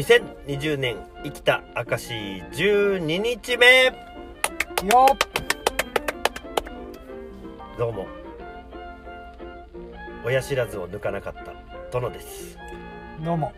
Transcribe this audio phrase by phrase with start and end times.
[0.00, 2.14] 2020年生きた証
[2.52, 3.84] 12日目。
[4.88, 5.06] よ
[7.76, 8.06] どうも。
[10.24, 11.52] 親知らずを抜かなかった
[11.92, 12.56] 殿です。
[13.20, 13.52] っどうも。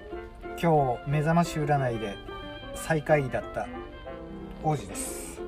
[0.60, 2.16] 今日目覚まし占いで
[2.74, 3.68] 最下位だった
[4.64, 5.40] 王子です。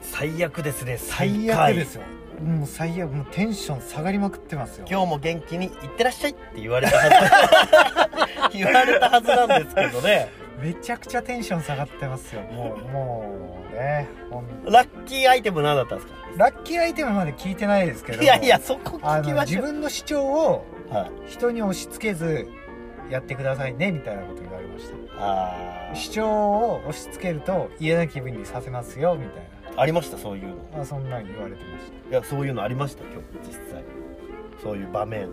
[0.00, 0.96] 最悪ですね。
[0.96, 1.74] 最下位。
[1.74, 2.02] 悪ですよ
[2.42, 4.86] もう最悪もうテンション下がりまくってますよ。
[4.88, 7.02] 今日も元気にいってらっしゃいって言われたは
[8.50, 8.56] ず。
[8.56, 10.28] 言われたはずなんですけどね。
[10.60, 12.42] めちゃくちゃテンション下がってますよ。
[12.42, 14.08] もうもうね
[14.66, 16.14] ラッキーアイテム何だったんですか？
[16.36, 19.62] ラッキーアイテムまで聞いてないですけどいやいやそこ聞きましょう。
[19.62, 22.48] 自分の主張をはい人に押し付けず
[23.10, 24.96] やってくださいねみたいなこと言われました。
[25.22, 30.18] あ主張を押し付けると嫌な気分にさせますよみたいーありました？
[30.18, 30.54] そういうの。
[30.76, 33.02] なあそんなん言われてましいやそういうのありました？
[33.04, 33.82] 今日実際。
[34.62, 35.28] そういう場面。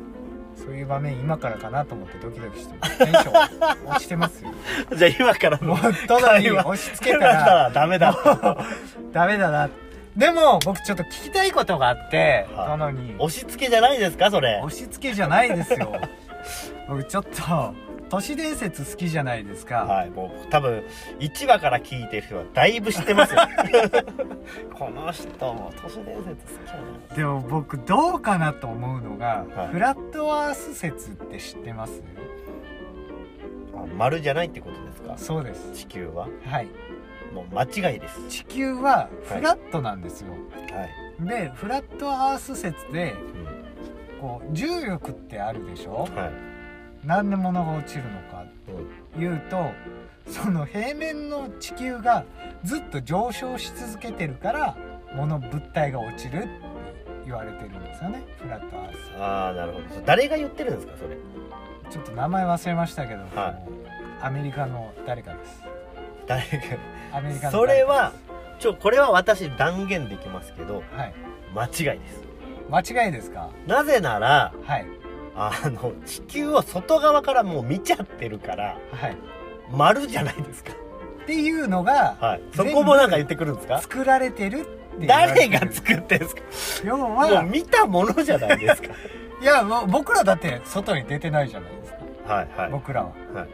[0.56, 4.52] たそういう場面今からかなと思ってドキドキしてますテンション落ちてますよ。
[4.98, 5.68] じゃあ今からの。
[5.68, 7.70] もうただに押し付けたら。
[7.76, 8.58] ダメだ。
[9.12, 9.70] ダメだ な。
[10.16, 12.68] でも僕ちょっと聞きたいことがあってはい。
[12.80, 13.16] 殿に。
[13.20, 14.32] 押し付けじゃないですか？
[14.32, 14.60] それ。
[14.64, 15.94] 押し付けじゃないですよ。
[16.88, 17.74] 僕ちょっと
[18.10, 20.84] 都市伝説好きじゃないですか、はいもう多分
[21.20, 23.42] 1話から聞いてる人はだいぶ知ってますよ。
[24.74, 26.76] この人も都市伝説好きや
[27.10, 29.68] なでも僕どうかなと思うのが、はい。
[29.70, 32.02] フラットアース説って知ってます？
[33.76, 35.18] あ丸じゃないってことですか？
[35.18, 35.72] そうです。
[35.74, 36.28] 地球は？
[36.46, 36.68] はい。
[37.34, 38.22] もう間違いです。
[38.30, 40.86] 地球はフラットなんですよ、は
[41.26, 43.16] い、でフラットアース説で
[44.18, 46.08] うこう重力ってあるでしょ？
[46.10, 46.57] んはい
[47.08, 48.46] なんで物が落ちるのか
[49.16, 49.72] うん言うと
[50.30, 52.26] その平面の地球が
[52.64, 54.78] ずっと上昇し続けてるから
[55.16, 56.50] 物物体が落ちるって
[57.26, 58.24] 言われてるんですよね。
[58.42, 59.86] フラットアースああなるほど。
[60.06, 61.16] 誰が言ってるんですかそれ。
[61.90, 63.56] ちょっと名前忘れましたけど、は
[64.22, 65.64] アメリカの誰かです。
[66.28, 66.44] 誰
[67.14, 68.12] アメリカがのそれは
[68.60, 71.14] ちょこれは私断言できますけどはい。
[71.56, 72.22] 間違いです。
[72.70, 73.50] 間違いですか？
[73.66, 74.86] なぜならはい
[75.40, 79.18] あの地球を外側からもう見ちゃってるからはい。
[79.72, 80.72] 丸じゃないですか。
[81.24, 82.42] っていうのがはい。
[82.56, 83.82] そこもなんか言ってくるんですか？
[83.82, 86.36] 作られてるって誰が作ってんです
[86.82, 86.88] か？
[86.88, 88.90] 要もうは見たものじゃないですか。
[89.42, 91.92] いやもう僕らだって外に出てないじゃないです
[92.28, 92.34] か。
[92.34, 92.72] はいはい。
[92.72, 93.10] 僕らは。
[93.34, 93.48] はい。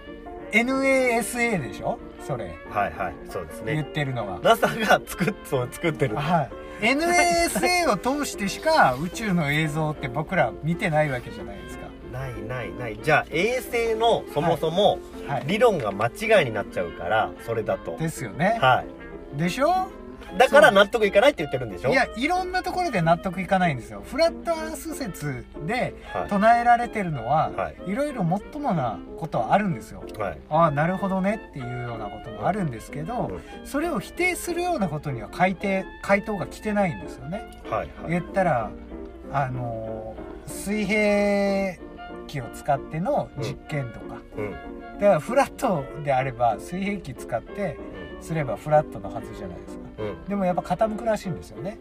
[0.63, 1.97] NASA でしょ？
[2.25, 2.55] それ。
[2.69, 3.13] はいはい。
[3.29, 6.15] そうです言っねてるのが NASA が作っそう作ってる。
[6.15, 6.49] はい
[6.83, 11.83] NASA を通してしか宇宙の映像って僕ら見てないわけじゃないですか。
[12.11, 12.99] ないないない。
[13.01, 15.43] じゃあ衛星のそもそもはい。
[15.47, 17.95] 理論が間違いになっちゃうからそれだと。
[17.97, 18.57] ですよね。
[18.61, 18.83] は
[19.35, 19.37] い。
[19.37, 19.87] でしょ？
[20.37, 21.91] だから納得いかないって言ってるんでしょ？
[21.91, 24.03] いやいろんなところで納得いかないんですよ。
[24.05, 27.95] フラットアース説では唱えられてるのは、、はい。
[27.95, 30.03] ろいろもっともなことはあるんですよ。
[30.07, 30.37] いはい。
[30.49, 33.41] ああなるほどねっていうようなこともあるんですけど、うん。
[33.65, 37.45] それを否定するようなことには回答回答が来てないんですよね。
[37.69, 38.09] はいはい。
[38.09, 38.71] 言ったら
[39.31, 41.77] あのー水平
[42.27, 44.51] 器を使っての実験とか、うん。
[44.51, 47.77] だからフラットであれば水平器使って
[48.23, 49.83] すればフラットのはずじゃないですか。
[49.99, 50.07] うん。
[50.07, 51.77] うんでもやっぱ傾くらしいんですよね。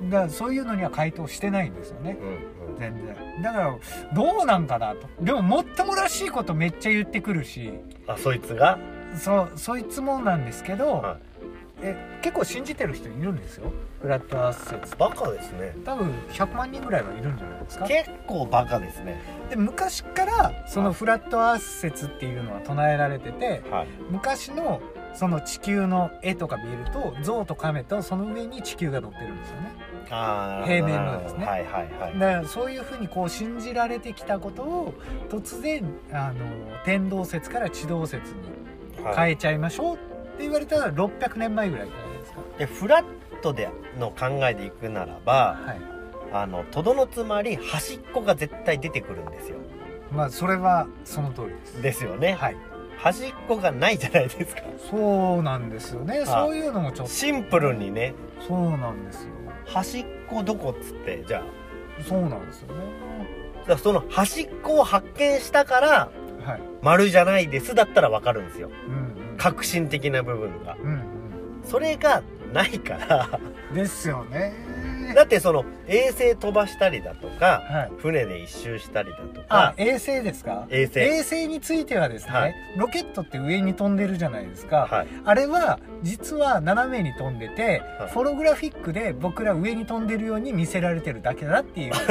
[0.00, 0.10] うん。
[0.10, 2.18] だからそういうのには回答してないんですよね。
[2.20, 3.42] うん全然。
[3.42, 3.78] だから
[4.14, 5.08] どうなんかなと。
[5.20, 7.72] でももっともらしいことめっちゃ言ってくるし。
[8.06, 8.78] あそいつが？
[9.16, 11.18] そそいつもなんですけど、は
[11.80, 13.72] え結構信じてる人いるんですよ。
[14.02, 15.74] フラットアース説バカですね。
[15.84, 17.86] 多分100万人ぐらいはいるんじゃないですか。
[17.86, 19.22] 結構バカですね。
[19.48, 23.86] で昔からそのフラットアース説っていうのは唱えられててはい。
[24.10, 24.82] 昔の
[25.16, 29.72] その地球の絵とか見ると象と亀とその上に地球が乗ってるんですよね。
[30.06, 31.46] 平面のですね。
[31.46, 32.18] はいはいはい。
[32.18, 34.94] だからそういうふうにこう信じられてきたことを
[35.28, 36.44] 突然あの
[36.84, 39.16] 天動説から地動説にはい。
[39.16, 39.98] 変えちゃいましょうっ
[40.36, 43.04] て言われたら600年前ぐらいじゃないですかでフラッ
[43.40, 45.80] トでの考えでいくならばはい。
[46.32, 49.56] あのとどのつまり端っこが絶対出てくるんですよ。
[50.12, 51.82] まあそれはその通りです。
[51.82, 52.56] ですよね、はい
[52.98, 54.62] 端っこがないじゃないですか。
[54.90, 56.24] そうなんですよね。
[56.24, 57.12] そういうのもちょっと。
[57.12, 58.14] シンプルにね。
[58.46, 59.30] そうなんですよ。
[59.66, 62.02] 端っこどこっつってじゃあ。
[62.04, 62.74] そうなんですよね。
[63.60, 66.10] だからその端っこを発見したから
[66.44, 66.60] はい。
[66.82, 68.70] 丸じゃないですだったらわかるんですよ。
[68.88, 70.76] うん革新的な部分が。
[70.82, 71.00] うんうん。
[71.62, 72.22] それが
[72.52, 73.28] ないから。
[73.70, 74.54] うんですよね
[75.14, 77.92] だってその衛星飛ばしたりだとかはい。
[77.98, 80.66] 船で一周したりだとかあ衛星ですか？
[80.70, 81.00] 衛星。
[81.00, 82.54] 衛星についてはですね、はい。
[82.76, 85.06] ロケットって上に飛んでるじゃないですか、はい。
[85.24, 88.10] あれは実は斜めに飛んでて、はい。
[88.10, 92.06] フォログラフィックで僕ら上に飛んでるように見せられてるだけだっていう話。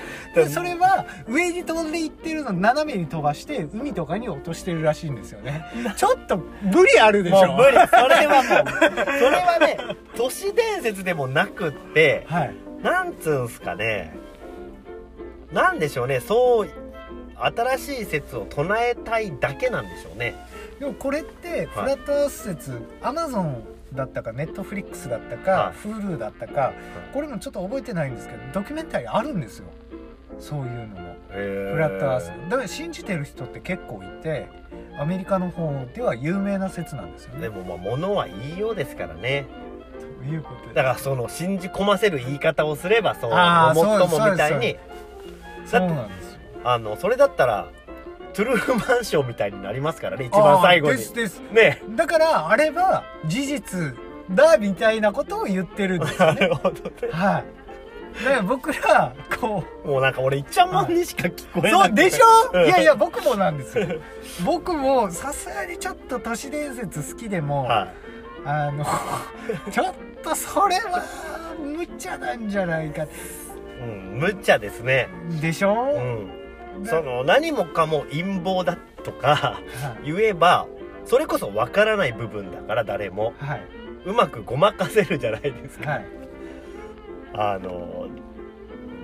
[0.34, 5.64] でそれは上に飛んでいってるのを斜めに飛ばして海とかに落としてるらしいんですよね。
[5.96, 7.46] ちょっと無理あるでしょ。
[7.48, 7.78] もう無理。
[7.88, 9.78] それはもうそれはね
[10.16, 12.39] 都市伝説でもなくって はい
[12.82, 14.14] なんつうんすかね。
[15.52, 16.20] なんでしょうね。
[16.20, 16.68] そう
[17.36, 20.34] 新しい説を唱えたいだけなんでしょうね。
[20.78, 25.88] でもこれってフラットアース説、アマゾンだったかネットフリックスだったか、はい。
[25.88, 26.72] Hulu だったか
[27.12, 29.66] これもちょっと覚えてないんですけどドキュメンタリーあるんですよ。
[30.38, 31.16] そういうのも。
[31.28, 31.34] フ
[31.72, 34.48] フラットアースだから信じてる人って結構いて
[34.98, 37.42] アメリカの方では有名な説なんですよね。
[37.42, 39.46] でもまあ物は言いようですからね。
[39.46, 39.69] と
[40.24, 44.76] いうことでだからその信じ込ませる言い方をすればそうもっともみたいに
[45.66, 46.38] そうなんですよ。
[46.64, 47.68] あのそれだったら
[48.32, 50.98] トゥルーマンションみたいになりますからね一番最後に。
[50.98, 51.40] ですです。
[51.52, 51.82] ね。
[51.96, 53.94] だからあれは事実
[54.30, 56.90] だみたいなことを言ってるんですよ なねるほどね。
[57.12, 57.44] はい。
[58.24, 59.88] だから僕らこう。
[59.88, 62.10] もうなんか俺いっちゃんもんにしか聞こえなくて。
[62.10, 62.20] そうでし
[62.52, 62.60] うん。
[62.62, 63.86] ょいやいや僕もなんですよ。
[64.44, 67.88] 僕もさすがにちょっと都市伝説好きでも、は
[68.44, 68.84] あの
[69.70, 71.02] ちょっとそれは
[71.58, 73.02] 無茶なんじゃないか。
[73.04, 73.08] い、
[73.82, 75.08] うん、無茶ですね。
[75.40, 75.92] でしょ、
[76.76, 76.82] うん。
[76.82, 76.88] で。
[76.90, 79.60] その何もかも陰謀だとかは
[80.04, 80.12] い。
[80.12, 80.66] 言えば
[81.04, 83.34] それこそわからない部分だから誰も。
[83.38, 83.62] はい。
[84.06, 86.04] うまくごまかせるじゃないですか、はい。
[87.34, 88.06] あの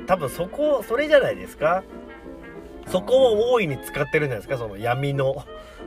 [0.07, 1.83] 多分そこそれじゃないですか？
[2.89, 4.57] そこを大いに使ってるんじゃないですか？
[4.57, 5.45] その闇の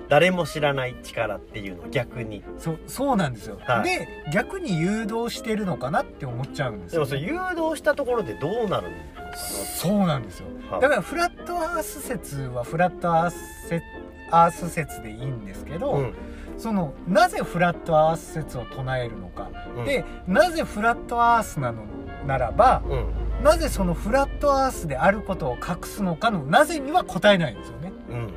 [0.10, 2.44] 誰も知らない力っていうのを逆に。
[2.58, 3.84] そそうなんですよ、はい。
[3.84, 8.98] で逆に誘導してるのかなって思っちゃうんですよ、でもそれ誘導したところでどうなるの
[9.32, 9.38] か？
[9.38, 10.48] そうなんですよ。
[10.72, 13.84] なだからフラットアース説はフラットアース説
[14.32, 16.14] アース説でいいんですけど、うん。
[16.58, 19.86] そのなぜフラットアース説を唱えるのか、うん。
[19.86, 21.84] でなぜフラットアースなの
[22.26, 23.44] ならばうん。
[23.44, 27.94] なぜそのフラットアースであることを隠すのかのなぜには答えないんですよね。
[28.10, 28.34] うん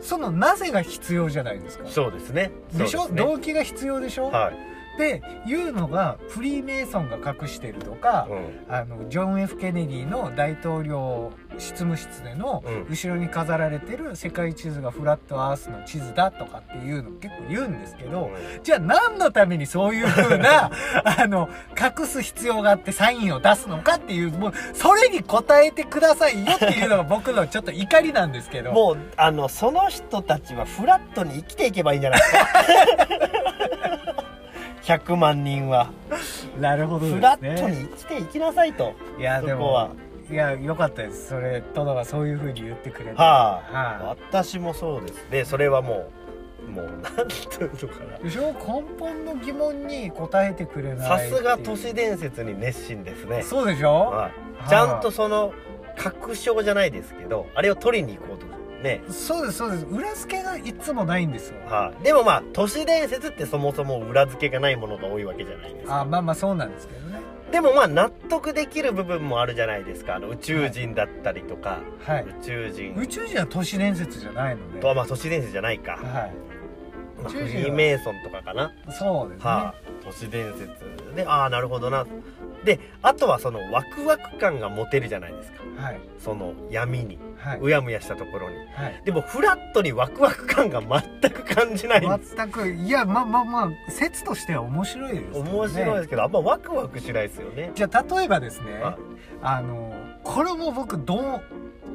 [0.00, 1.84] そのなぜが必要じゃないですか？
[1.84, 2.50] うんそうですね。
[2.74, 3.08] でしょ？
[3.08, 4.56] ね動機が必要でしょ、はい
[4.98, 8.74] でいうのがフリーメイソンが隠してるとか、うん。
[8.74, 12.86] あのジョン・ F・ ケネディの大統領執務室でのうん。
[12.90, 18.30] 後ろに飾られてる世界地図がフラットアースの地図だとかっていうの結構言うんですけど、
[18.62, 20.70] じゃあ何のためにそういう風な
[21.04, 21.48] あの
[21.78, 28.72] 隠す必要があってサインを出すのかっていうもうそれに答えてくださいよっていうのが僕のちょっと怒りなんですけど。
[28.72, 32.38] もうあのその人たちはフラットに生きていけばいいんじゃないですか
[34.82, 35.90] 100万人は。
[36.60, 37.14] なるほどね。
[37.14, 38.94] フラットに生きていきなさいと。
[39.18, 39.90] いやでも
[40.30, 41.28] いや良かったです。
[41.28, 43.14] それトドがそういう風に言ってくれて。
[43.16, 43.76] はあ、
[44.08, 45.30] は私もそうです。
[45.30, 46.10] ねそれはも
[46.66, 48.52] うもうなんていうのかでしょ？
[48.52, 54.10] 根本の疑問に答えてくれないなさすが都市で伝説に熱心ですね、そうでしょ？
[54.10, 54.30] は
[54.66, 55.54] い、ちゃんとその
[55.96, 58.46] 確証じゃないですけどあれを取りに行こうと
[58.82, 59.02] ね。
[59.08, 59.86] そうですそうです。
[59.86, 61.56] 裏付けがいつもないんですよ。
[61.66, 66.00] はい、でもまあ都市伝説ってそもそも裏付けがないものが多いわけじゃないですか。
[66.00, 67.18] あまあまあそうなんですけどね。
[67.50, 70.16] でもまあ納得できる部分もあるじゃないですか。
[70.16, 72.24] あの宇宙人だったりとか、はい。
[72.24, 72.94] 宇宙人。
[72.94, 74.80] 宇宙人は都市伝説じゃないので。
[74.80, 76.30] とはまあ都市伝説じゃないか、は
[77.22, 79.74] まあ、宇宙人はフリーメイソンとかかな、いそうですね、はあ、
[80.04, 80.68] 都市伝説。
[81.16, 82.06] でああなるほどな。
[82.64, 86.00] であとはそのワクワク感が持てるじゃないですかはい。
[86.18, 87.60] その闇にはい。
[87.60, 88.56] うやむやしたところに。
[88.74, 89.02] はい。
[89.04, 95.50] でもフラットにワクワク感が全く感じない全くいやまあまあまあ説としては面白いですけどね。
[95.52, 97.70] 面白いですけどあんまワクワクしないですよね。
[97.74, 98.96] じゃあ例えばですねあ？
[99.40, 101.42] あのこれも僕どう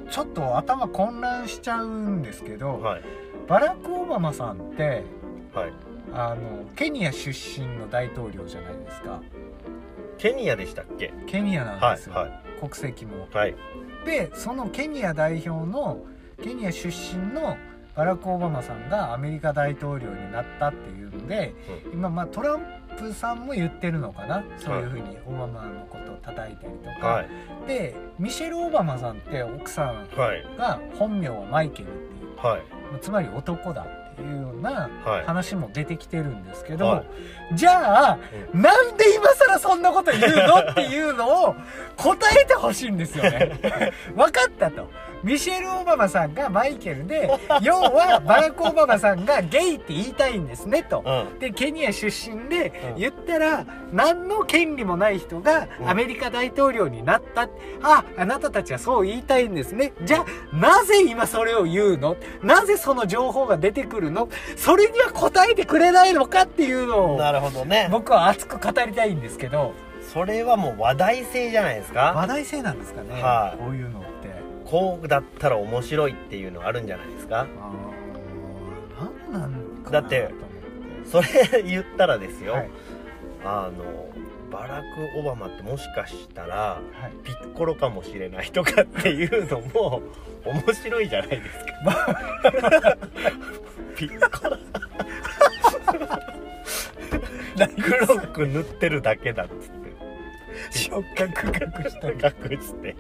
[0.10, 3.02] ちょっと頭混乱しちゃうんですけど、はい。
[3.48, 5.04] バラク・オバマさんって
[5.54, 5.74] はい。
[6.14, 9.22] あのケニア出身の大統領じゃないですか。
[10.18, 11.12] ケニアでしたっけ？
[11.28, 13.28] ケニアなんですよ、はいは国籍も。
[13.34, 13.56] いはい。
[14.06, 16.06] でそのケニア代表の
[16.42, 17.58] ケニア出身の
[17.96, 21.54] バラク・オバマさんがアメリカ大統領になったっていうので、
[21.94, 22.66] 今まあトラン
[22.98, 24.44] プさんも言ってるのかな？
[24.58, 27.28] そういうふうにオバマのことを叩いたりとか、はい。
[27.68, 30.44] でミシェル・オバマさんって奥さんはい。
[30.58, 32.38] が本名はマイケルっていう。
[32.38, 36.98] はいつまり男だっていうようなはい話も出てきてるんですけど、は
[37.52, 38.20] いじゃあ、
[38.54, 40.60] なんで今更そんなこと言うの？
[40.72, 41.56] っていうのを
[41.98, 43.60] 答えてほしいんですよね。
[44.16, 44.90] 分かったと。
[45.24, 47.30] ミシェル・オバマさんがマイケルで
[47.62, 51.04] 要はバラク・オバマさんがゲイって言いたいんですねと。
[51.06, 51.40] うん。
[51.40, 53.00] でケニア出身でうん。
[53.00, 55.90] 言ったら何の権利もない人がうん。
[55.90, 57.44] アメリカ大統領になった、
[57.82, 59.94] ああなたたちはそう言いたいんですね。
[60.04, 62.18] じゃあなぜ今それを言うの？
[62.42, 64.28] なぜその情報が出てくるの？
[64.58, 67.88] それには答えてくれないのかっていうのをなるほどね。
[67.92, 69.72] 僕は熱く語りたいんですけど。
[70.14, 72.14] それはもう話題性じゃないですか？
[72.14, 73.58] 話題性なんですかね、はい。
[73.58, 74.33] こういうのって
[74.74, 77.46] こうだったら面白いっていうのあるんじゃないですか？
[78.98, 79.52] あなん
[79.84, 80.30] かなだって
[81.06, 81.28] それ
[81.64, 82.70] 言ったらですよ、はい。
[83.46, 83.84] あの
[84.52, 87.12] バラク・オバマってもしかしたらはい。
[87.24, 90.02] ピッコロかもしれないとかっていうのも
[90.44, 92.98] 面白いじゃないですか。
[93.96, 94.58] ピッコロ。
[98.08, 99.83] 黒く塗ってるだけだっつって
[100.74, 102.18] 触覚隠したり
[102.52, 102.96] 隠して。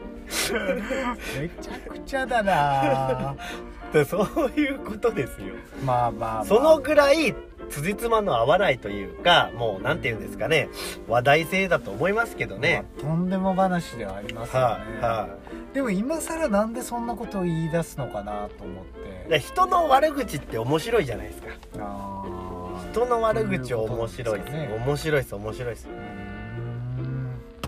[1.39, 3.35] めちゃくちゃだな。
[3.91, 5.55] でそういうことですよ。
[5.85, 7.35] まあまあ、まあ、そのぐらい
[7.69, 10.69] 辻褄の合わないというかもうなんて言うんですかね。
[11.07, 15.29] 話題性だと思いますけどね、まあとんでも話ではありますよね、はいは
[15.73, 21.47] でも今更なんでそんなことを言い出すのかなと思っいてで人の悪口って面白いじゃないですか。
[22.91, 24.51] 人の悪口面白いです。
[24.51, 24.79] ね。
[24.85, 25.87] 面白いです面白いです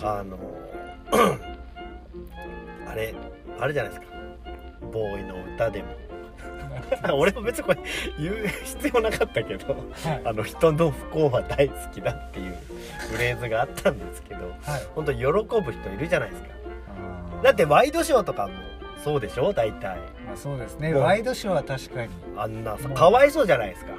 [0.08, 0.38] あの
[2.88, 3.14] あれ
[3.60, 4.08] あれじゃないですか。
[4.92, 5.88] ボーイの歌でも。
[7.18, 7.80] 俺も別にこれ
[8.20, 10.22] 言う必要なかったけどはい。
[10.26, 12.56] あの人の不幸は大好きだっていう
[13.12, 14.84] フレーズがあったんですけどはい。
[14.94, 16.50] 本当喜ぶ人いるじゃないですか。
[17.44, 18.54] だってワイドショーとかも
[19.04, 19.54] そうでしょ？
[19.54, 19.98] 大体。
[20.28, 20.94] まあそうですね。
[20.94, 22.10] ワイドショーは確かに。
[22.38, 23.94] あんなさかわいそうじゃないですか。
[23.94, 23.96] う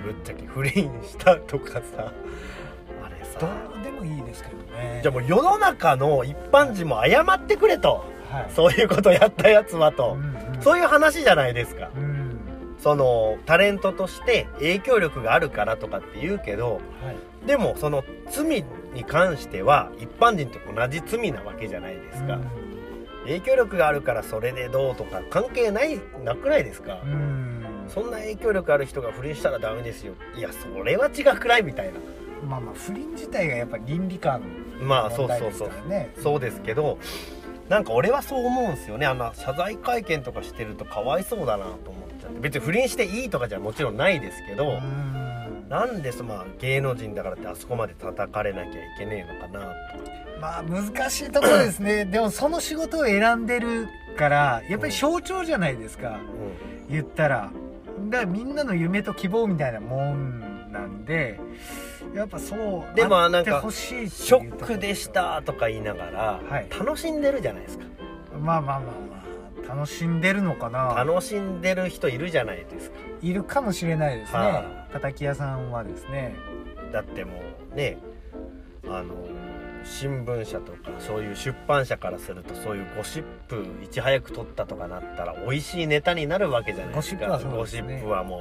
[0.00, 0.02] ん。
[0.02, 2.12] ぶっちゃけ不倫したとかさ。
[3.04, 3.38] あれさ。
[3.40, 5.00] どうでもいいですけどね。
[5.02, 8.04] じゃあもう世の中の一般人も謝ってくれと。
[8.30, 8.46] はい。
[8.54, 10.12] そういうことやったやつはと。
[10.12, 10.62] うんうん。
[10.62, 11.90] そういう話じゃないですか。
[11.96, 12.38] うん。
[12.78, 17.16] そのタレントとして影響力があるからとかって言うけどはい。
[17.46, 18.64] でもその罪
[18.94, 22.38] に関しては一般人と同じ罪なわけじゃないですか、
[23.24, 27.64] 影響力があるからそれでどうとか関係ないなくないですか、うんうん。
[27.88, 30.14] そんな影響力ある人が不倫したらダメですよ。
[30.36, 31.62] いやそれは違くない？
[31.64, 31.94] みたいな
[32.48, 34.42] まあまあ不倫自体がやっぱり倫理観
[34.80, 35.70] まあそうそうそう。
[36.22, 36.98] そうですけど
[37.68, 39.06] なんか俺はそう思うんですよね。
[39.06, 42.40] あの謝罪会見とかしてるとかわいそうだなと思っちゃって。
[42.40, 45.68] 別に不倫していいとかじゃもちろんないですけど、うん。
[45.68, 49.68] なんでそまあ芸能人だからってあそこまで叩かれなきゃいけねえのかなと。
[50.40, 52.06] まあ難しいところですね。
[52.10, 53.86] でもその仕事を選んでる
[54.16, 56.18] からやっぱり象徴じゃないですか。
[56.88, 57.50] 言ったら。
[58.08, 61.38] だからみんなの夢と希望みたいなもんなんで
[62.14, 62.56] やっぱそ
[62.92, 66.66] うでもなんかショックでしたとか言いながら、はい。
[66.70, 67.84] 楽しんでるじゃないですか。
[68.40, 69.74] まあまあまあまあ。
[69.74, 72.96] 楽しんでるのかな楽しんでる人いるじゃないですか。
[73.20, 74.38] いるかもしれないですね。
[74.38, 76.34] は叩き屋さんはですね。
[76.92, 77.98] だってもうね
[78.86, 79.14] あの
[79.88, 87.38] 新聞社とかそういう出版社からするとそういうゴシップいち早く取ったとかなったら美味しいネタになるわけじゃないですか。
[87.38, 88.40] ゴシップはもう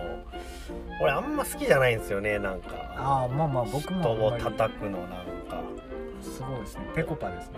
[1.01, 2.69] 俺あんま好きじゃないんですよねなんか。
[2.97, 5.09] ああまあまあ僕も人を叩くのなん
[5.49, 5.61] か。
[6.21, 6.91] すごいですね。
[6.95, 7.57] ペコパですね。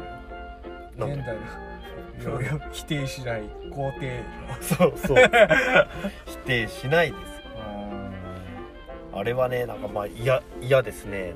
[0.97, 2.61] なんか現代の。
[2.71, 4.23] 否定しない肯定。
[4.61, 5.17] そうそう。
[6.25, 7.39] 否定しないです。
[9.19, 11.33] あれはねなんかまあ嫌嫌ですね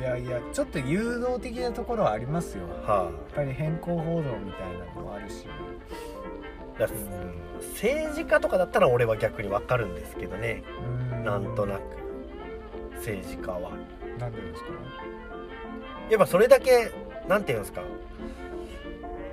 [0.00, 2.64] いやいやちょっと誘導的なところはありますよ。
[2.86, 5.42] やはっぱり変更報道みたいなのもあるし。
[5.44, 5.46] い、
[6.78, 6.88] だ
[7.74, 10.62] 政治家とかだったら俺は逆にわかるんですけどね。
[11.12, 11.24] うん。
[11.24, 11.82] なんとなく。
[12.96, 13.70] 政治家は。
[14.18, 14.70] なんでですか？
[16.10, 16.90] やっぱそれだけ
[17.28, 17.82] なんていうんですか。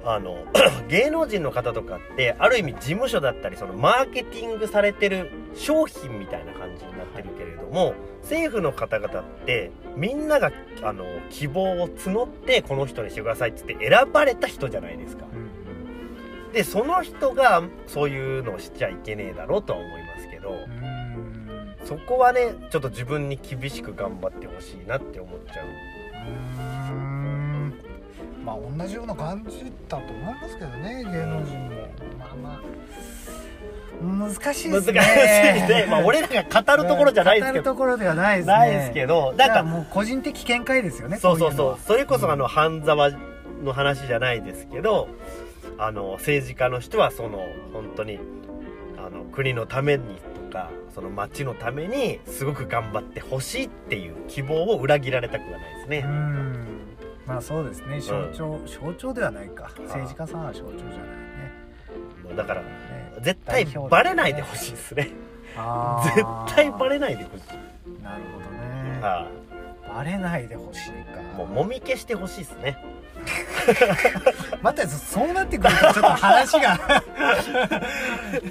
[0.06, 0.46] あの
[0.88, 10.52] 芸能人の方とかってある意味事務所だったりそのマーケティングされてる商品みたいな感じになってるけれども政府の方々ってみんなが
[10.84, 15.26] あの希望を募ってこの人にしてくださいって言って選ばれた人じゃないですか。
[15.32, 15.48] うん
[16.54, 25.68] でその人がそういうのをしちゃいけねえだろうとは思いますけどうんそこはねちょっと自分に厳しく頑張ってほしいなって思っちゃう。
[26.26, 27.74] うん。
[28.44, 31.88] まあ同じような感じだと思いますけどね芸能人も。
[32.18, 32.62] まあまあ
[34.02, 35.68] 難しいです難しいね。
[35.68, 37.64] ね まあ俺らが語るところじゃないですけど。
[37.64, 38.54] 語るところではないですね。
[38.54, 41.78] ないですけどなんかだからもう個人的見解ですよねそうそうそう。
[41.86, 43.12] それこそあの半沢
[43.64, 45.08] の話じゃないですけど
[45.78, 47.40] あの政治家の人はその
[47.74, 48.20] 本当に
[48.98, 56.66] あの国のためにとかその町のためにすごく頑張ってほしいっていう希望を裏切られたくはないですね、うん。
[57.26, 58.00] まあそうですね。
[58.00, 59.70] 象徴、象徴ではないか。
[59.80, 61.28] 政治家さんは象徴じゃないね。
[62.30, 62.68] のだからね
[63.22, 65.10] 絶対バレないでほしいですね。
[65.58, 69.02] あ絶ー対バレないでほしい、なるほどね。
[69.02, 69.28] は
[69.94, 71.22] バレないでほしいか。
[71.22, 72.78] いもうもみ消してほしいですね。
[74.62, 76.78] またそうなってくるとちょっと話が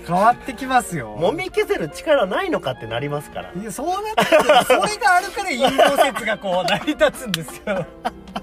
[0.06, 1.10] 変わってきますよ。
[1.16, 3.52] もみ消せる力ないのかってなりますから。
[3.52, 4.64] いやそうなってくる。
[4.64, 7.86] それがあるから陰謀説がこう成り立つんですよ。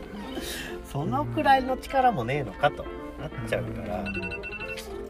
[0.91, 2.85] そのくらいの力もねえのかと
[3.19, 4.03] なっちゃうから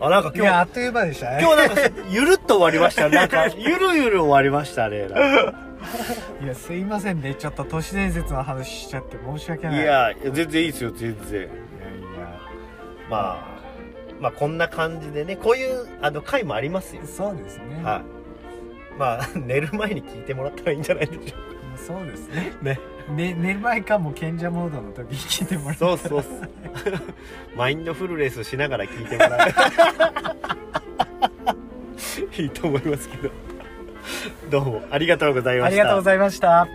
[0.06, 1.38] あなんか今日っという間でしたね。
[1.40, 3.08] 今日なんかゆるっと終わりました。
[3.10, 5.08] なんかゆるゆる終わりましたね
[6.44, 7.36] いやすいませんね。
[7.36, 9.82] ちょっと都市伝説の話しちゃって申し訳ない。
[9.82, 11.30] いや全然いいですよ全然。
[11.30, 11.50] いやいや。
[13.10, 13.46] まあ
[14.20, 17.04] まあこんな感じでねこういうあの回もありますよ。
[17.06, 19.00] そうですね、はい。
[19.00, 21.38] まあ寝る前に聞いてもらったらいいんじゃないでしょ
[21.78, 22.54] そうですね。
[22.62, 22.80] うね。
[23.10, 26.50] ね寝る前かもう賢者モードの時に聞いてもらってそうそうそう
[27.58, 29.48] マインドフルネスしながら聞いてもら
[32.38, 33.30] え いいと思いますけど。
[34.50, 35.68] どうもありがとうございました。
[35.68, 36.68] ありがとうございました